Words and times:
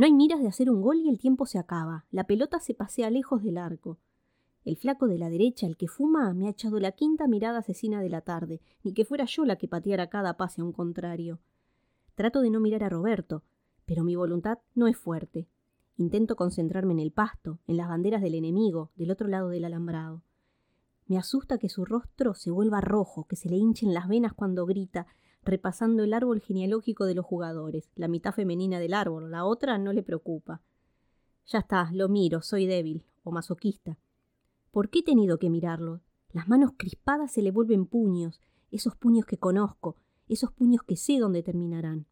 No 0.00 0.06
hay 0.06 0.14
miras 0.14 0.40
de 0.40 0.48
hacer 0.48 0.70
un 0.70 0.80
gol 0.80 0.96
y 0.96 1.10
el 1.10 1.18
tiempo 1.18 1.44
se 1.44 1.58
acaba. 1.58 2.06
La 2.10 2.24
pelota 2.24 2.58
se 2.58 2.72
pasea 2.72 3.10
lejos 3.10 3.42
del 3.42 3.58
arco. 3.58 3.98
El 4.64 4.78
flaco 4.78 5.06
de 5.06 5.18
la 5.18 5.28
derecha, 5.28 5.66
el 5.66 5.76
que 5.76 5.88
fuma, 5.88 6.32
me 6.32 6.46
ha 6.46 6.52
echado 6.52 6.80
la 6.80 6.92
quinta 6.92 7.28
mirada 7.28 7.58
asesina 7.58 8.00
de 8.00 8.08
la 8.08 8.22
tarde, 8.22 8.62
ni 8.82 8.94
que 8.94 9.04
fuera 9.04 9.26
yo 9.26 9.44
la 9.44 9.56
que 9.56 9.68
pateara 9.68 10.08
cada 10.08 10.38
pase 10.38 10.62
a 10.62 10.64
un 10.64 10.72
contrario. 10.72 11.38
Trato 12.14 12.40
de 12.40 12.48
no 12.48 12.60
mirar 12.60 12.82
a 12.82 12.88
Roberto, 12.88 13.42
pero 13.84 14.02
mi 14.02 14.16
voluntad 14.16 14.60
no 14.74 14.86
es 14.86 14.96
fuerte. 14.96 15.48
Intento 15.98 16.34
concentrarme 16.34 16.94
en 16.94 17.00
el 17.00 17.12
pasto, 17.12 17.58
en 17.66 17.76
las 17.76 17.90
banderas 17.90 18.22
del 18.22 18.36
enemigo, 18.36 18.92
del 18.96 19.10
otro 19.10 19.28
lado 19.28 19.50
del 19.50 19.66
alambrado. 19.66 20.22
Me 21.08 21.18
asusta 21.18 21.58
que 21.58 21.68
su 21.68 21.84
rostro 21.84 22.32
se 22.32 22.50
vuelva 22.50 22.80
rojo, 22.80 23.26
que 23.26 23.36
se 23.36 23.50
le 23.50 23.58
hinchen 23.58 23.92
las 23.92 24.08
venas 24.08 24.32
cuando 24.32 24.64
grita, 24.64 25.08
repasando 25.42 26.04
el 26.04 26.14
árbol 26.14 26.40
genealógico 26.40 27.06
de 27.06 27.14
los 27.14 27.24
jugadores, 27.24 27.90
la 27.94 28.08
mitad 28.08 28.32
femenina 28.32 28.78
del 28.78 28.94
árbol, 28.94 29.30
la 29.30 29.44
otra 29.44 29.78
no 29.78 29.92
le 29.92 30.02
preocupa. 30.02 30.62
Ya 31.46 31.60
está, 31.60 31.90
lo 31.92 32.08
miro, 32.08 32.42
soy 32.42 32.66
débil, 32.66 33.04
o 33.22 33.32
masoquista. 33.32 33.98
¿Por 34.70 34.90
qué 34.90 35.00
he 35.00 35.02
tenido 35.02 35.38
que 35.38 35.50
mirarlo? 35.50 36.00
Las 36.32 36.48
manos 36.48 36.72
crispadas 36.76 37.32
se 37.32 37.42
le 37.42 37.50
vuelven 37.50 37.86
puños, 37.86 38.40
esos 38.70 38.94
puños 38.94 39.26
que 39.26 39.38
conozco, 39.38 39.96
esos 40.28 40.52
puños 40.52 40.82
que 40.82 40.96
sé 40.96 41.18
dónde 41.18 41.42
terminarán. 41.42 42.06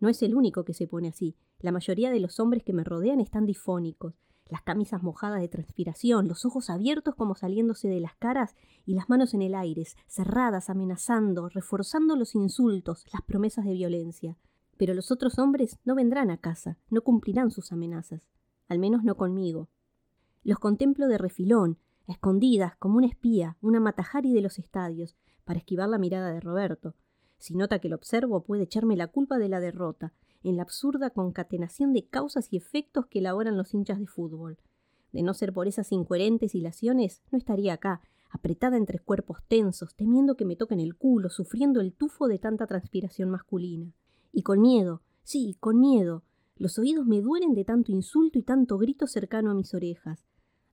No 0.00 0.08
es 0.08 0.22
el 0.22 0.34
único 0.34 0.64
que 0.64 0.74
se 0.74 0.86
pone 0.86 1.08
así. 1.08 1.36
La 1.60 1.72
mayoría 1.72 2.10
de 2.10 2.20
los 2.20 2.40
hombres 2.40 2.64
que 2.64 2.72
me 2.72 2.84
rodean 2.84 3.20
están 3.20 3.46
difónicos, 3.46 4.14
las 4.48 4.62
camisas 4.62 5.02
mojadas 5.02 5.40
de 5.40 5.48
transpiración, 5.48 6.28
los 6.28 6.44
ojos 6.44 6.70
abiertos 6.70 7.14
como 7.14 7.34
saliéndose 7.34 7.88
de 7.88 8.00
las 8.00 8.14
caras 8.14 8.54
y 8.84 8.94
las 8.94 9.08
manos 9.08 9.34
en 9.34 9.42
el 9.42 9.54
aire, 9.54 9.86
cerradas, 10.06 10.68
amenazando, 10.68 11.48
reforzando 11.48 12.16
los 12.16 12.34
insultos, 12.34 13.06
las 13.12 13.22
promesas 13.22 13.64
de 13.64 13.72
violencia. 13.74 14.36
Pero 14.76 14.94
los 14.94 15.10
otros 15.10 15.38
hombres 15.38 15.78
no 15.84 15.94
vendrán 15.94 16.30
a 16.30 16.38
casa, 16.38 16.76
no 16.90 17.02
cumplirán 17.02 17.50
sus 17.50 17.72
amenazas, 17.72 18.28
al 18.68 18.78
menos 18.78 19.04
no 19.04 19.16
conmigo. 19.16 19.68
Los 20.44 20.58
contemplo 20.58 21.08
de 21.08 21.18
refilón, 21.18 21.78
escondidas, 22.06 22.76
como 22.76 22.96
una 22.96 23.06
espía, 23.06 23.56
una 23.60 23.80
matajari 23.80 24.32
de 24.32 24.40
los 24.40 24.58
estadios, 24.58 25.16
para 25.44 25.58
esquivar 25.58 25.88
la 25.88 25.98
mirada 25.98 26.32
de 26.32 26.40
Roberto. 26.40 26.94
Si 27.38 27.54
nota 27.54 27.78
que 27.78 27.88
lo 27.88 27.96
observo, 27.96 28.42
puede 28.42 28.64
echarme 28.64 28.96
la 28.96 29.08
culpa 29.08 29.38
de 29.38 29.48
la 29.48 29.60
derrota, 29.60 30.12
en 30.44 30.56
la 30.56 30.62
absurda 30.62 31.10
concatenación 31.10 31.92
de 31.92 32.06
causas 32.06 32.52
y 32.52 32.56
efectos 32.56 33.06
que 33.06 33.20
elaboran 33.20 33.56
los 33.56 33.74
hinchas 33.74 33.98
de 33.98 34.06
fútbol. 34.06 34.58
De 35.12 35.22
no 35.22 35.34
ser 35.34 35.52
por 35.52 35.68
esas 35.68 35.92
incoherentes 35.92 36.54
hilaciones, 36.54 37.22
no 37.30 37.38
estaría 37.38 37.74
acá, 37.74 38.00
apretada 38.30 38.76
entre 38.76 38.98
cuerpos 38.98 39.38
tensos, 39.46 39.94
temiendo 39.94 40.36
que 40.36 40.46
me 40.46 40.56
toquen 40.56 40.80
el 40.80 40.96
culo, 40.96 41.28
sufriendo 41.28 41.80
el 41.80 41.92
tufo 41.92 42.28
de 42.28 42.38
tanta 42.38 42.66
transpiración 42.66 43.30
masculina. 43.30 43.92
Y 44.32 44.42
con 44.42 44.60
miedo, 44.60 45.02
sí, 45.22 45.56
con 45.60 45.78
miedo. 45.78 46.24
Los 46.56 46.78
oídos 46.78 47.06
me 47.06 47.20
duelen 47.20 47.54
de 47.54 47.64
tanto 47.64 47.92
insulto 47.92 48.38
y 48.38 48.42
tanto 48.42 48.78
grito 48.78 49.06
cercano 49.06 49.50
a 49.50 49.54
mis 49.54 49.74
orejas. 49.74 50.26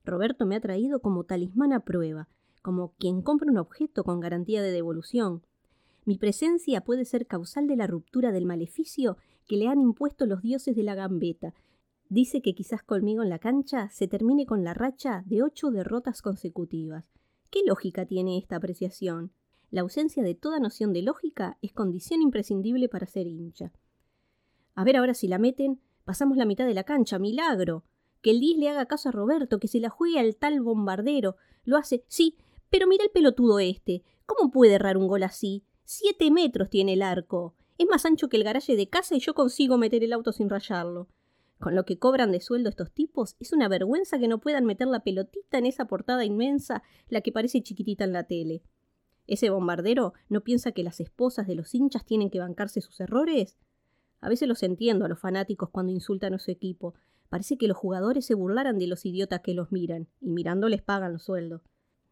Roberto 0.04 0.46
me 0.46 0.56
ha 0.56 0.60
traído 0.60 1.00
como 1.00 1.24
talismán 1.24 1.72
a 1.74 1.80
prueba, 1.80 2.28
como 2.62 2.94
quien 2.98 3.22
compra 3.22 3.50
un 3.50 3.58
objeto 3.58 4.04
con 4.04 4.20
garantía 4.20 4.62
de 4.62 4.72
devolución. 4.72 5.42
Mi 6.10 6.18
presencia 6.18 6.80
puede 6.80 7.04
ser 7.04 7.28
causal 7.28 7.68
de 7.68 7.76
la 7.76 7.86
ruptura 7.86 8.32
del 8.32 8.44
maleficio 8.44 9.16
que 9.46 9.54
le 9.54 9.68
han 9.68 9.80
impuesto 9.80 10.26
los 10.26 10.42
dioses 10.42 10.74
de 10.74 10.82
la 10.82 10.96
gambeta. 10.96 11.54
Dice 12.08 12.42
que 12.42 12.52
quizás 12.52 12.82
conmigo 12.82 13.22
en 13.22 13.28
la 13.28 13.38
cancha 13.38 13.88
se 13.90 14.08
termine 14.08 14.44
con 14.44 14.64
la 14.64 14.74
racha 14.74 15.22
de 15.26 15.44
ocho 15.44 15.70
derrotas 15.70 16.20
consecutivas. 16.20 17.04
¿Qué 17.52 17.60
lógica 17.64 18.06
tiene 18.06 18.38
esta 18.38 18.56
apreciación? 18.56 19.30
La 19.70 19.82
ausencia 19.82 20.24
de 20.24 20.34
toda 20.34 20.58
noción 20.58 20.92
de 20.92 21.02
lógica 21.02 21.58
es 21.62 21.72
condición 21.72 22.22
imprescindible 22.22 22.88
para 22.88 23.06
ser 23.06 23.28
hincha. 23.28 23.70
A 24.74 24.82
ver 24.82 24.96
ahora 24.96 25.14
si 25.14 25.28
la 25.28 25.38
meten, 25.38 25.80
pasamos 26.04 26.36
la 26.36 26.44
mitad 26.44 26.66
de 26.66 26.74
la 26.74 26.82
cancha, 26.82 27.20
milagro. 27.20 27.84
Que 28.20 28.32
el 28.32 28.40
10 28.40 28.58
le 28.58 28.68
haga 28.68 28.86
caso 28.86 29.10
a 29.10 29.12
Roberto, 29.12 29.60
que 29.60 29.68
se 29.68 29.78
la 29.78 29.90
juegue 29.90 30.18
al 30.18 30.34
tal 30.34 30.60
bombardero. 30.60 31.36
Lo 31.62 31.76
hace, 31.76 32.02
sí, 32.08 32.36
pero 32.68 32.88
mira 32.88 33.04
el 33.04 33.12
pelotudo 33.12 33.60
este. 33.60 34.02
¿Cómo 34.26 34.50
puede 34.50 34.74
errar 34.74 34.96
un 34.96 35.06
gol 35.06 35.22
así? 35.22 35.62
Siete 35.92 36.30
metros 36.30 36.70
tiene 36.70 36.92
el 36.92 37.02
arco. 37.02 37.56
Es 37.76 37.88
más 37.88 38.06
ancho 38.06 38.28
que 38.28 38.36
el 38.36 38.44
garaje 38.44 38.76
de 38.76 38.88
casa 38.88 39.16
y 39.16 39.18
yo 39.18 39.34
consigo 39.34 39.76
meter 39.76 40.04
el 40.04 40.12
auto 40.12 40.30
sin 40.30 40.48
rayarlo. 40.48 41.08
Con 41.58 41.74
lo 41.74 41.84
que 41.84 41.98
cobran 41.98 42.30
de 42.30 42.38
sueldo 42.38 42.68
estos 42.68 42.92
tipos, 42.92 43.34
es 43.40 43.52
una 43.52 43.66
vergüenza 43.66 44.16
que 44.20 44.28
no 44.28 44.38
puedan 44.38 44.66
meter 44.66 44.86
la 44.86 45.02
pelotita 45.02 45.58
en 45.58 45.66
esa 45.66 45.86
portada 45.88 46.24
inmensa, 46.24 46.84
la 47.08 47.22
que 47.22 47.32
parece 47.32 47.64
chiquitita 47.64 48.04
en 48.04 48.12
la 48.12 48.22
tele. 48.22 48.62
¿Ese 49.26 49.50
bombardero 49.50 50.12
no 50.28 50.42
piensa 50.42 50.70
que 50.70 50.84
las 50.84 51.00
esposas 51.00 51.48
de 51.48 51.56
los 51.56 51.74
hinchas 51.74 52.04
tienen 52.04 52.30
que 52.30 52.38
bancarse 52.38 52.80
sus 52.80 53.00
errores? 53.00 53.58
A 54.20 54.28
veces 54.28 54.46
los 54.46 54.62
entiendo 54.62 55.06
a 55.06 55.08
los 55.08 55.18
fanáticos 55.18 55.70
cuando 55.70 55.90
insultan 55.90 56.34
a 56.34 56.38
su 56.38 56.52
equipo. 56.52 56.94
Parece 57.30 57.58
que 57.58 57.66
los 57.66 57.76
jugadores 57.76 58.24
se 58.24 58.34
burlaran 58.34 58.78
de 58.78 58.86
los 58.86 59.04
idiotas 59.04 59.40
que 59.40 59.54
los 59.54 59.72
miran, 59.72 60.06
y 60.20 60.30
mirando 60.30 60.68
les 60.68 60.82
pagan 60.82 61.14
los 61.14 61.24
sueldos. 61.24 61.62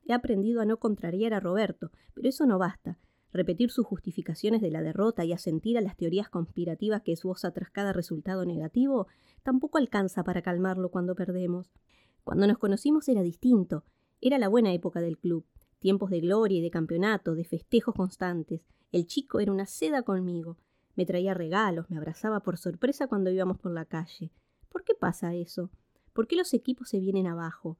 He 0.05 0.15
aprendido 0.15 0.62
a 0.62 0.65
no 0.65 0.81
contrariar 0.81 1.33
a 1.33 1.39
Roberto, 1.39 1.93
pero 2.12 2.28
eso 2.28 2.45
no 2.45 2.59
basta 2.59 2.99
repetir 3.33 3.71
sus 3.71 3.87
justificaciones 3.87 4.61
de 4.61 4.71
la 4.71 4.83
derrota 4.83 5.25
y 5.25 5.33
asentir 5.33 5.78
a 5.78 5.81
las 5.81 5.97
teorías 5.97 6.28
conspirativas 6.28 7.03
que 7.03 7.12
esboza 7.12 7.50
tras 7.53 7.71
cada 7.71 7.93
resultado 7.93 8.44
negativo, 8.44 9.06
tampoco 9.43 9.78
alcanza 9.78 10.25
para 10.25 10.43
calmarlo 10.43 10.91
cuando 10.91 11.15
perdemos. 11.15 11.71
Cuando 12.25 12.47
nos 12.47 12.59
conocimos 12.59 13.09
era 13.09 13.22
distinto, 13.22 13.84
era 14.21 14.39
la 14.39 14.49
buena 14.49 14.72
época 14.72 15.00
del 15.00 15.19
club, 15.19 15.47
tiempos 15.78 16.11
de 16.11 16.21
gloria 16.21 16.59
y 16.59 16.62
de 16.62 16.71
campeonato, 16.71 17.34
de 17.34 17.44
festejos 17.44 17.94
constantes. 17.94 18.62
El 18.93 19.06
chico 19.06 19.41
era 19.41 19.53
una 19.53 19.66
seda 19.66 20.03
conmigo, 20.03 20.56
me 20.99 21.06
traía 21.06 21.33
regalos, 21.33 21.89
me 21.91 21.97
abrazaba 21.97 22.41
por 22.41 22.59
sorpresa 22.59 23.06
cuando 23.06 23.31
íbamos 23.31 23.59
por 23.59 23.72
la 23.72 23.84
calle. 23.84 24.33
¿Por 24.69 24.83
qué 24.83 24.95
pasa 24.95 25.34
eso? 25.34 25.71
¿Por 26.12 26.27
qué 26.27 26.34
los 26.34 26.53
equipos 26.55 26.89
se 26.89 26.99
vienen 26.99 27.28
abajo? 27.28 27.78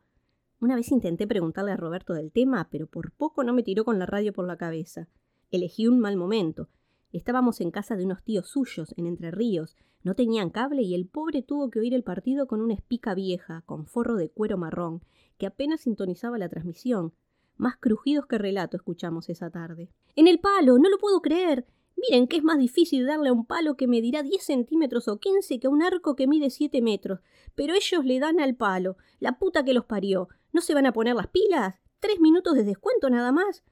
Una 0.60 0.76
vez 0.76 0.92
intenté 0.92 1.26
preguntarle 1.26 1.72
a 1.72 1.76
Roberto 1.76 2.15
del 2.15 2.30
tema, 2.30 2.69
pero 2.70 2.86
por 2.86 3.10
poco 3.12 3.42
no 3.42 3.53
me 3.53 3.62
tiró 3.62 3.84
con 3.84 3.98
la 3.98 4.06
radio 4.06 4.32
por 4.32 4.47
la 4.47 4.56
cabeza. 4.56 5.09
Elegí 5.50 5.86
un 5.86 5.98
mal 5.98 6.16
momento. 6.16 6.69
Estábamos 7.10 7.62
en 7.62 7.70
casa 7.70 7.97
de 7.97 8.04
unos 8.04 8.22
tíos 8.22 8.48
suyos, 8.48 8.92
en 8.98 9.06
Entre 9.06 9.31
Ríos. 9.31 9.76
No 10.03 10.14
tenían 10.14 10.50
cable 10.50 10.82
y 10.82 10.94
el 10.94 11.06
pobre 11.06 11.42
tuvo 11.42 11.70
que 11.70 11.81
oír 11.81 11.94
el 11.94 12.04
partido 12.04 12.47
con 12.47 12.60
una 12.60 12.75
espica 12.75 13.14
vieja, 13.14 13.62
con 13.64 13.86
forro 13.86 14.16
de 14.16 14.28
cuero 14.31 14.59
marrón, 14.59 15.03
que 15.38 15.47
apenas 15.47 15.81
sintonizaba 15.81 16.36
la 16.36 16.50
transmisión. 16.50 17.14
Más 17.56 17.78
crujidos 17.78 18.26
que 18.26 18.36
relato 18.36 18.76
escuchamos 18.76 19.31
esa 19.31 19.48
tarde. 19.48 19.91
¡En 20.16 20.28
el 20.28 20.38
palo! 20.38 20.78
¡No 20.78 20.91
lo 20.91 20.98
puedo 20.98 21.22
creer! 21.22 21.66
Miren 21.97 22.28
que 22.28 22.36
es 22.36 22.44
más 22.44 22.59
difícil 22.59 23.06
darle 23.06 23.30
a 23.30 23.32
un 23.32 23.47
palo 23.47 23.76
que 23.76 23.88
medirá 23.88 24.22
10 24.22 24.42
centímetros 24.42 25.09
o 25.09 25.19
15 25.19 25.59
que 25.59 25.66
a 25.66 25.70
un 25.70 25.82
arco 25.82 26.15
que 26.15 26.28
mide 26.28 26.50
7 26.50 26.82
metros. 26.82 27.20
Pero 27.54 27.75
ellos 27.75 28.04
le 28.04 28.20
dan 28.20 28.38
al 28.38 28.54
palo. 28.54 28.98
La 29.19 29.38
puta 29.38 29.65
que 29.65 29.75
los 29.75 29.86
parió. 29.86 30.28
¿No 30.53 30.60
se 30.60 30.75
van 30.75 30.86
a 30.86 30.92
poner 30.92 31.16
las 31.16 31.28
pilas? 31.28 31.75
¿Tres 32.00 32.20
minutos 32.20 32.54
de 32.54 32.65
descuento 32.65 33.10
nada 33.10 33.32
más? 33.32 33.65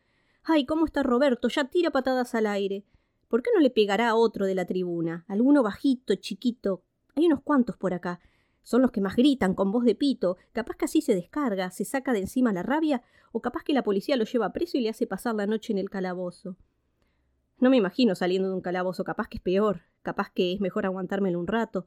Ay, 0.48 0.64
cómo 0.64 0.86
está 0.86 1.02
Roberto, 1.02 1.48
ya 1.48 1.64
tira 1.64 1.90
patadas 1.90 2.36
al 2.36 2.46
aire. 2.46 2.84
¿Por 3.26 3.42
qué 3.42 3.50
no 3.52 3.60
le 3.60 3.68
pegará 3.68 4.10
a 4.10 4.14
otro 4.14 4.46
de 4.46 4.54
la 4.54 4.64
tribuna? 4.64 5.24
Alguno 5.26 5.64
bajito, 5.64 6.14
chiquito. 6.14 6.84
Hay 7.16 7.26
unos 7.26 7.42
cuantos 7.42 7.76
por 7.76 7.92
acá. 7.92 8.20
Son 8.62 8.80
los 8.80 8.92
que 8.92 9.00
más 9.00 9.16
gritan 9.16 9.54
con 9.54 9.72
voz 9.72 9.84
de 9.84 9.96
pito. 9.96 10.36
Capaz 10.52 10.76
que 10.76 10.84
así 10.84 11.00
se 11.00 11.16
descarga, 11.16 11.72
se 11.72 11.84
saca 11.84 12.12
de 12.12 12.20
encima 12.20 12.52
la 12.52 12.62
rabia, 12.62 13.02
o 13.32 13.42
capaz 13.42 13.64
que 13.64 13.72
la 13.72 13.82
policía 13.82 14.16
lo 14.16 14.22
lleva 14.22 14.52
preso 14.52 14.78
y 14.78 14.82
le 14.82 14.88
hace 14.88 15.08
pasar 15.08 15.34
la 15.34 15.48
noche 15.48 15.72
en 15.72 15.78
el 15.78 15.90
calabozo. 15.90 16.56
No 17.58 17.68
me 17.68 17.78
imagino 17.78 18.14
saliendo 18.14 18.48
de 18.48 18.54
un 18.54 18.60
calabozo, 18.60 19.02
capaz 19.02 19.26
que 19.26 19.38
es 19.38 19.42
peor, 19.42 19.80
capaz 20.02 20.30
que 20.30 20.52
es 20.52 20.60
mejor 20.60 20.86
aguantármelo 20.86 21.40
un 21.40 21.48
rato, 21.48 21.86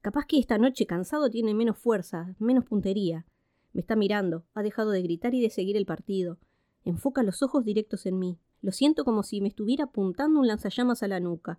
capaz 0.00 0.24
que 0.24 0.38
esta 0.38 0.56
noche 0.56 0.86
cansado 0.86 1.28
tiene 1.28 1.52
menos 1.52 1.76
fuerza, 1.76 2.34
menos 2.38 2.64
puntería. 2.64 3.26
Me 3.74 3.82
está 3.82 3.96
mirando, 3.96 4.46
ha 4.54 4.62
dejado 4.62 4.92
de 4.92 5.02
gritar 5.02 5.34
y 5.34 5.42
de 5.42 5.50
seguir 5.50 5.76
el 5.76 5.84
partido. 5.84 6.38
Enfoca 6.84 7.22
los 7.22 7.42
ojos 7.42 7.64
directos 7.64 8.06
en 8.06 8.18
mí. 8.18 8.38
Lo 8.60 8.72
siento 8.72 9.04
como 9.04 9.22
si 9.22 9.40
me 9.40 9.48
estuviera 9.48 9.84
apuntando 9.84 10.40
un 10.40 10.46
lanzallamas 10.46 11.02
a 11.02 11.08
la 11.08 11.20
nuca. 11.20 11.58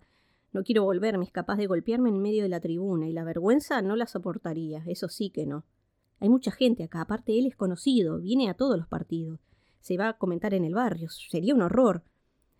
No 0.52 0.64
quiero 0.64 0.84
volverme, 0.84 1.24
es 1.24 1.32
capaz 1.32 1.56
de 1.56 1.66
golpearme 1.66 2.10
en 2.10 2.20
medio 2.20 2.42
de 2.42 2.48
la 2.48 2.60
tribuna, 2.60 3.08
y 3.08 3.12
la 3.12 3.24
vergüenza 3.24 3.80
no 3.82 3.96
la 3.96 4.06
soportaría, 4.06 4.82
eso 4.86 5.08
sí 5.08 5.30
que 5.30 5.46
no. 5.46 5.64
Hay 6.18 6.28
mucha 6.28 6.50
gente 6.50 6.82
acá, 6.82 7.02
aparte 7.02 7.38
él 7.38 7.46
es 7.46 7.56
conocido, 7.56 8.18
viene 8.18 8.50
a 8.50 8.54
todos 8.54 8.76
los 8.76 8.88
partidos. 8.88 9.40
Se 9.80 9.96
va 9.96 10.08
a 10.08 10.18
comentar 10.18 10.52
en 10.52 10.64
el 10.64 10.74
barrio, 10.74 11.08
sería 11.08 11.54
un 11.54 11.62
horror. 11.62 12.04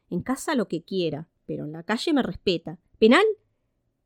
En 0.08 0.22
casa 0.22 0.54
lo 0.54 0.68
que 0.68 0.82
quiera, 0.82 1.28
pero 1.46 1.64
en 1.64 1.72
la 1.72 1.82
calle 1.82 2.12
me 2.12 2.22
respeta. 2.22 2.78
¿Penal? 2.98 3.24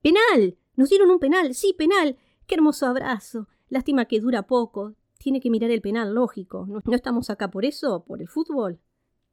¡Penal! 0.03 0.57
Nos 0.77 0.89
dieron 0.89 1.11
un 1.11 1.19
penal, 1.19 1.55
sí, 1.55 1.75
penal. 1.77 2.17
Qué 2.47 2.57
hermoso 2.57 2.87
abrazo. 2.87 3.49
Lástima 3.69 4.07
que 4.07 4.21
dura 4.21 4.47
poco 4.47 4.97
tiene 5.25 5.41
que 5.41 5.49
mirar 5.49 5.71
el 5.71 5.81
penal, 5.81 6.15
lógico. 6.15 6.67
¿No, 6.67 6.83
estamos 6.95 7.31
acá 7.31 7.51
por 7.51 7.65
eso? 7.65 8.05
¿Por 8.05 8.21
el 8.21 8.29
fútbol? 8.29 8.79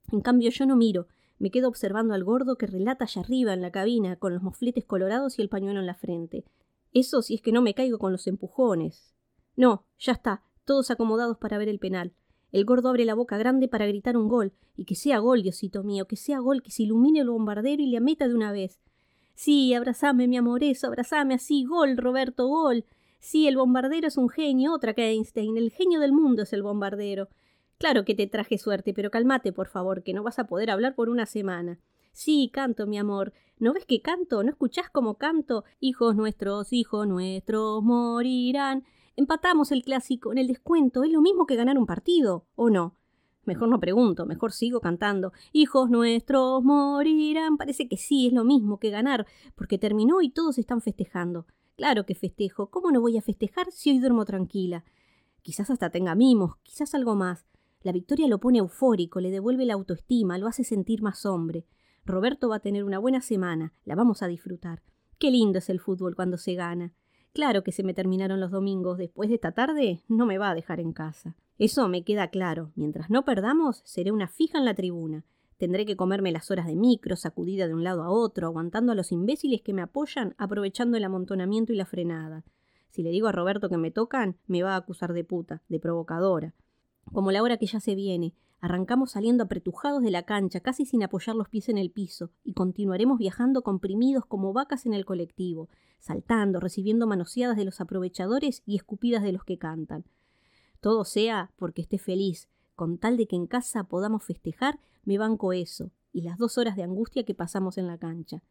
En 0.09 0.21
cambio 0.21 0.49
yo 0.49 0.65
no 0.65 0.77
miro, 0.77 1.07
me 1.37 1.51
quedo 1.51 1.67
observando 1.67 2.13
al 2.13 2.23
gordo 2.23 2.55
que 2.55 2.65
relata 2.65 3.03
allá 3.03 3.19
arriba 3.19 3.51
en 3.51 3.61
la 3.61 3.73
cabina, 3.73 4.15
con 4.15 4.33
los 4.33 4.41
mofletes 4.41 4.85
colorados 4.85 5.37
y 5.37 5.41
el 5.41 5.49
pañuelo 5.49 5.81
en 5.81 5.85
la 5.85 5.95
frente. 5.95 6.45
Eso 6.93 7.21
si 7.21 7.35
es 7.35 7.41
que 7.41 7.51
no 7.51 7.61
me 7.61 7.73
caigo 7.73 7.99
con 7.99 8.13
los 8.13 8.25
empujones. 8.27 9.13
No, 9.57 9.85
ya 9.99 10.13
está, 10.13 10.45
todos 10.63 10.91
acomodados 10.91 11.37
para 11.37 11.57
ver 11.57 11.67
el 11.67 11.79
penal. 11.79 12.13
El 12.53 12.63
gordo 12.63 12.87
abre 12.87 13.03
la 13.03 13.13
boca 13.13 13.37
grande 13.37 13.67
para 13.67 13.85
gritar 13.85 14.15
un 14.15 14.29
gol, 14.29 14.53
y 14.77 14.85
que 14.85 14.95
sea 14.95 15.19
gol, 15.19 15.43
Diosito 15.43 15.83
mío, 15.83 16.07
que 16.07 16.15
sea 16.15 16.39
gol, 16.39 16.63
que 16.63 16.71
se 16.71 16.83
ilumine 16.83 17.19
el 17.19 17.29
bombardero 17.29 17.83
y 17.83 17.87
le 17.87 17.99
meta 17.99 18.29
de 18.29 18.35
una 18.35 18.53
vez. 18.53 18.79
Sí, 19.33 19.73
abrazame, 19.73 20.29
mi 20.29 20.37
amor, 20.37 20.63
eso, 20.63 20.87
abrazame 20.87 21.33
así, 21.33 21.65
gol, 21.65 21.97
Roberto, 21.97 22.47
gol. 22.47 22.85
Sí, 23.21 23.47
el 23.47 23.55
bombardero 23.55 24.07
es 24.07 24.17
un 24.17 24.29
genio, 24.29 24.73
otra 24.73 24.95
que 24.95 25.07
Einstein, 25.07 25.55
el 25.55 25.71
genio 25.71 25.99
del 25.99 26.11
mundo 26.11 26.41
es 26.41 26.53
el 26.53 26.63
bombardero. 26.63 27.29
Claro 27.77 28.03
que 28.03 28.15
te 28.15 28.25
traje 28.25 28.57
suerte, 28.57 28.95
pero 28.95 29.11
cálmate, 29.11 29.53
por 29.53 29.67
favor, 29.67 30.01
que 30.01 30.11
no 30.11 30.23
vas 30.23 30.39
a 30.39 30.47
poder 30.47 30.71
hablar 30.71 30.95
por 30.95 31.07
una 31.07 31.27
semana. 31.27 31.79
Sí, 32.13 32.49
canto, 32.51 32.87
mi 32.87 32.97
amor. 32.97 33.31
¿No 33.59 33.73
ves 33.73 33.85
que 33.85 34.01
canto? 34.01 34.43
¿No 34.43 34.49
escuchás 34.49 34.89
cómo 34.89 35.19
canto? 35.19 35.65
Hijos 35.79 36.15
nuestros, 36.15 36.73
hijos 36.73 37.07
nuestros 37.07 37.83
morirán. 37.83 38.85
Empatamos 39.15 39.71
el 39.71 39.83
clásico 39.83 40.31
en 40.31 40.39
el 40.39 40.47
descuento. 40.47 41.03
Es 41.03 41.11
lo 41.11 41.21
mismo 41.21 41.45
que 41.45 41.55
ganar 41.55 41.77
un 41.77 41.85
partido, 41.85 42.47
¿o 42.55 42.71
no? 42.71 42.95
Mejor 43.45 43.69
no 43.69 43.79
pregunto, 43.79 44.25
mejor 44.25 44.51
sigo 44.51 44.81
cantando. 44.81 45.31
Hijos 45.53 45.91
nuestros 45.91 46.63
morirán. 46.63 47.57
Parece 47.57 47.87
que 47.87 47.97
sí, 47.97 48.27
es 48.27 48.33
lo 48.33 48.43
mismo 48.43 48.79
que 48.79 48.89
ganar, 48.89 49.27
porque 49.55 49.77
terminó 49.77 50.23
y 50.23 50.31
todos 50.31 50.57
están 50.57 50.81
festejando. 50.81 51.45
Claro 51.81 52.05
que 52.05 52.13
festejo. 52.13 52.69
¿Cómo 52.69 52.91
no 52.91 53.01
voy 53.01 53.17
a 53.17 53.23
festejar 53.23 53.71
si 53.71 53.89
hoy 53.89 53.97
duermo 53.97 54.23
tranquila? 54.23 54.85
Quizás 55.41 55.71
hasta 55.71 55.89
tenga 55.89 56.13
mimos, 56.13 56.57
quizás 56.61 56.93
algo 56.93 57.15
más. 57.15 57.47
La 57.81 57.91
victoria 57.91 58.27
lo 58.27 58.39
pone 58.39 58.59
eufórico, 58.59 59.19
le 59.19 59.31
devuelve 59.31 59.65
la 59.65 59.73
autoestima, 59.73 60.37
lo 60.37 60.45
hace 60.45 60.63
sentir 60.63 61.01
más 61.01 61.25
hombre. 61.25 61.65
Roberto 62.05 62.49
va 62.49 62.57
a 62.57 62.59
tener 62.59 62.83
una 62.83 62.99
buena 62.99 63.19
semana, 63.19 63.73
la 63.83 63.95
vamos 63.95 64.21
a 64.21 64.27
disfrutar. 64.27 64.83
Qué 65.17 65.31
lindo 65.31 65.57
es 65.57 65.71
el 65.71 65.79
fútbol 65.79 66.15
cuando 66.15 66.37
se 66.37 66.53
gana. 66.53 66.93
Claro 67.33 67.63
que 67.63 67.71
se 67.71 67.81
me 67.81 67.95
terminaron 67.95 68.39
los 68.39 68.51
domingos. 68.51 68.99
Después 68.99 69.29
de 69.29 69.35
esta 69.37 69.53
tarde 69.53 70.03
no 70.07 70.27
me 70.27 70.37
va 70.37 70.51
a 70.51 70.55
dejar 70.55 70.79
en 70.81 70.93
casa. 70.93 71.35
Eso 71.57 71.87
me 71.87 72.03
queda 72.03 72.27
claro. 72.27 72.71
Mientras 72.75 73.09
no 73.09 73.25
perdamos, 73.25 73.81
seré 73.85 74.11
una 74.11 74.27
fija 74.27 74.59
en 74.59 74.65
la 74.65 74.75
tribuna. 74.75 75.25
Tendré 75.61 75.85
que 75.85 75.95
comerme 75.95 76.31
las 76.31 76.49
horas 76.49 76.65
de 76.65 76.75
micro, 76.75 77.15
sacudida 77.15 77.67
de 77.67 77.75
un 77.75 77.83
lado 77.83 78.01
a 78.01 78.09
otro, 78.09 78.47
aguantando 78.47 78.93
a 78.93 78.95
los 78.95 79.11
imbéciles 79.11 79.61
que 79.61 79.73
me 79.73 79.83
apoyan, 79.83 80.33
aprovechando 80.39 80.97
el 80.97 81.03
amontonamiento 81.03 81.71
y 81.71 81.75
la 81.75 81.85
frenada. 81.85 82.43
Si 82.89 83.03
le 83.03 83.11
digo 83.11 83.27
a 83.27 83.31
Roberto 83.31 83.69
que 83.69 83.77
me 83.77 83.91
tocan, 83.91 84.37
me 84.47 84.63
va 84.63 84.73
a 84.73 84.77
acusar 84.77 85.13
de 85.13 85.23
puta, 85.23 85.61
de 85.69 85.79
provocadora 85.79 86.55
como 87.11 87.31
la 87.31 87.43
hora 87.43 87.57
que 87.57 87.67
ya 87.67 87.79
se 87.79 87.93
viene. 87.93 88.33
Arrancamos 88.59 89.11
saliendo 89.11 89.43
apretujados 89.43 90.01
de 90.01 90.09
la 90.09 90.23
cancha, 90.23 90.61
casi 90.61 90.83
sin 90.83 91.03
apoyar 91.03 91.35
los 91.35 91.47
pies 91.47 91.69
en 91.69 91.77
el 91.77 91.91
piso, 91.91 92.31
y 92.43 92.53
continuaremos 92.53 93.19
viajando 93.19 93.61
comprimidos 93.61 94.25
como 94.25 94.53
vacas 94.53 94.87
en 94.87 94.95
el 94.95 95.05
colectivo, 95.05 95.69
saltando, 95.99 96.59
recibiendo 96.59 97.05
manoseadas 97.05 97.55
de 97.55 97.65
los 97.65 97.81
aprovechadores 97.81 98.63
y 98.65 98.77
escupidas 98.77 99.21
de 99.21 99.31
los 99.31 99.43
que 99.43 99.59
cantan. 99.59 100.05
Todo 100.79 101.05
sea 101.05 101.51
porque 101.57 101.83
esté 101.83 101.99
feliz, 101.99 102.49
con 102.75 102.97
tal 102.97 103.17
de 103.17 103.27
que 103.27 103.35
en 103.35 103.47
casa 103.47 103.83
podamos 103.83 104.23
festejar, 104.23 104.79
me 105.03 105.17
banco 105.17 105.53
eso, 105.53 105.91
y 106.13 106.21
las 106.21 106.37
dos 106.37 106.57
horas 106.57 106.75
de 106.75 106.83
angustia 106.83 107.23
que 107.23 107.33
pasamos 107.33 107.77
en 107.77 107.87
la 107.87 107.97
cancha, 107.97 108.43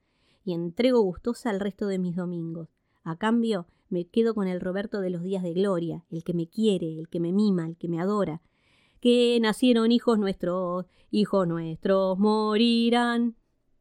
y 0.45 0.55
entrego 0.55 1.01
gustosa 1.01 1.51
el 1.51 1.61
resto 1.61 1.87
de 1.87 1.99
mis 1.99 2.17
domingos. 2.17 2.69
A 3.03 3.17
cambio, 3.17 3.67
me 3.89 4.07
quedo 4.07 4.35
con 4.35 4.47
el 4.47 4.61
Roberto 4.61 5.01
de 5.01 5.11
los 5.11 5.23
días 5.23 5.43
de 5.43 5.53
gloria, 5.53 6.05
el 6.11 6.23
que 6.23 6.35
me 6.35 6.49
quiere, 6.49 6.99
el 6.99 7.09
que 7.09 7.21
me 7.21 7.33
mima, 7.33 7.67
el 7.67 7.77
que 7.77 7.89
me 7.89 8.01
adora. 8.01 8.41
Que 9.01 9.39
nacieron 9.41 9.91
hijos 9.91 10.19
nuestros, 10.19 10.87
hijos 11.11 11.49
nuestros 11.49 12.19
morirán. 12.19 13.37